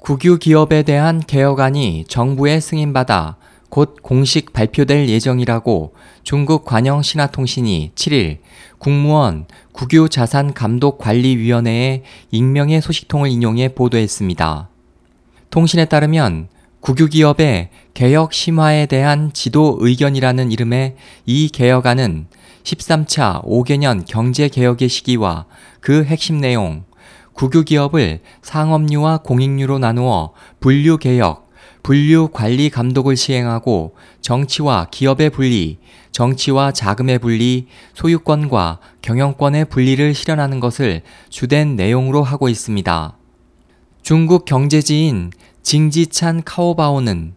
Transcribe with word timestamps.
국유 0.00 0.38
기업에 0.38 0.82
대한 0.82 1.20
개혁안이 1.20 2.06
정부의 2.08 2.62
승인받아 2.62 3.36
곧 3.68 3.98
공식 4.02 4.54
발표될 4.54 5.10
예정이라고 5.10 5.92
중국 6.24 6.64
관영신화통신이 6.64 7.92
7일 7.94 8.38
국무원 8.78 9.44
국유자산감독관리위원회의 9.72 12.02
익명의 12.30 12.80
소식통을 12.80 13.28
인용해 13.28 13.74
보도했습니다. 13.74 14.70
통신에 15.50 15.84
따르면 15.84 16.48
국유기업의 16.80 17.68
개혁 17.92 18.32
심화에 18.32 18.86
대한 18.86 19.34
지도 19.34 19.76
의견이라는 19.80 20.50
이름의 20.50 20.96
이 21.26 21.50
개혁안은 21.50 22.28
13차 22.62 23.44
5개년 23.44 24.06
경제개혁의 24.06 24.88
시기와 24.88 25.44
그 25.80 26.04
핵심 26.04 26.40
내용, 26.40 26.84
국유기업을 27.40 28.20
상업유와 28.42 29.18
공익유로 29.22 29.78
나누어 29.78 30.34
분류개혁, 30.60 31.48
분류관리 31.82 32.68
감독을 32.68 33.16
시행하고 33.16 33.96
정치와 34.20 34.88
기업의 34.90 35.30
분리, 35.30 35.78
정치와 36.12 36.72
자금의 36.72 37.18
분리, 37.18 37.66
소유권과 37.94 38.80
경영권의 39.00 39.70
분리를 39.70 40.12
실현하는 40.12 40.60
것을 40.60 41.00
주된 41.30 41.76
내용으로 41.76 42.22
하고 42.22 42.50
있습니다. 42.50 43.16
중국 44.02 44.44
경제지인 44.44 45.30
징지찬 45.62 46.42
카오바오는 46.44 47.32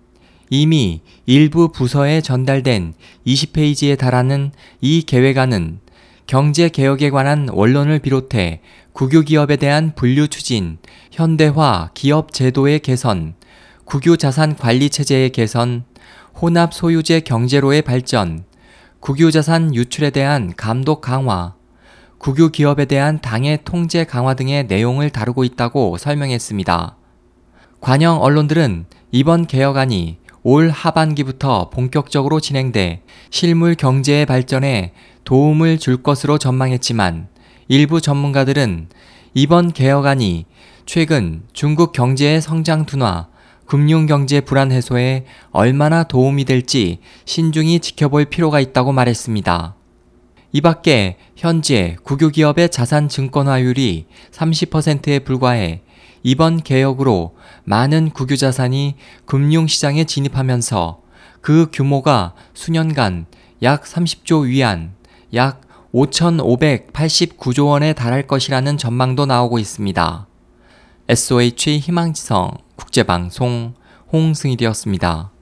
이미 0.50 1.02
일부 1.26 1.72
부서에 1.72 2.20
전달된 2.20 2.94
20페이지에 3.26 3.98
달하는 3.98 4.52
이 4.82 5.04
계획안은 5.04 5.80
경제 6.26 6.70
개혁에 6.70 7.10
관한 7.10 7.48
원론을 7.52 8.00
비롯해 8.00 8.62
국유기업에 8.94 9.58
대한 9.58 9.94
분류 9.96 10.28
추진, 10.28 10.78
현대화 11.12 11.90
기업 11.94 12.32
제도의 12.32 12.80
개선, 12.80 13.36
국유자산 13.86 14.56
관리 14.56 14.90
체제의 14.90 15.32
개선, 15.32 15.84
혼합 16.40 16.74
소유제 16.74 17.22
경제로의 17.22 17.82
발전, 17.82 18.46
국유자산 19.00 19.76
유출에 19.76 20.12
대한 20.12 20.54
감독 20.56 21.02
강화, 21.02 21.56
국유기업에 22.20 22.86
대한 22.86 23.20
당의 23.20 23.60
통제 23.66 24.06
강화 24.06 24.34
등의 24.34 24.68
내용을 24.68 25.10
다루고 25.10 25.44
있다고 25.44 25.98
설명했습니다. 25.98 26.96
관영 27.82 28.22
언론들은 28.22 28.86
이번 29.12 29.46
개혁안이 29.46 30.20
올 30.44 30.70
하반기부터 30.70 31.70
본격적으로 31.70 32.40
진행돼 32.40 33.02
실물 33.30 33.76
경제의 33.76 34.26
발전에 34.26 34.94
도움을 35.24 35.78
줄 35.78 36.04
것으로 36.04 36.38
전망했지만 36.38 37.28
일부 37.68 38.02
전문가들은 38.02 38.88
이번 39.34 39.72
개혁안이 39.72 40.46
최근 40.86 41.44
중국 41.54 41.92
경제의 41.92 42.42
성장 42.42 42.86
둔화, 42.86 43.28
금융경제 43.66 44.42
불안 44.42 44.72
해소에 44.72 45.26
얼마나 45.52 46.04
도움이 46.04 46.46
될지 46.46 47.00
신중히 47.26 47.80
지켜볼 47.80 48.26
필요가 48.26 48.60
있다고 48.60 48.92
말했습니다. 48.92 49.76
이 50.52 50.62
밖에 50.62 51.18
현재 51.36 51.96
국유기업의 52.04 52.70
자산 52.70 53.10
증권화율이 53.10 54.06
30%에 54.32 55.20
불과해 55.20 55.82
이번 56.22 56.62
개혁으로 56.62 57.36
많은 57.64 58.12
국유자산이 58.12 58.96
금융시장에 59.26 60.04
진입하면서 60.04 61.02
그 61.42 61.70
규모가 61.74 62.34
수년간 62.54 63.26
약 63.64 63.84
30조 63.84 64.46
위안, 64.46 64.94
약 65.36 65.62
5,589조 65.94 67.68
원에 67.68 67.94
달할 67.94 68.28
것이라는 68.28 68.78
전망도 68.78 69.26
나오고 69.26 69.60
있습니다. 69.60 70.28
SOH 71.10 71.80
희망지성 71.80 72.52
국제방송 72.76 73.74
홍승일이었습니다. 74.12 75.33